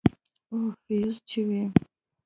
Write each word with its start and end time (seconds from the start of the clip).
او 0.51 0.59
فيوز 0.83 1.17
چوي. 1.29 1.61